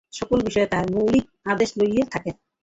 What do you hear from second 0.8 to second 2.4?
মৌখিক আদেশ লইয়া থাকেন।